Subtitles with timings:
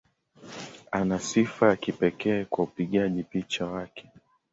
[0.91, 4.09] Ana sifa ya kipekee kwa upigaji picha wake.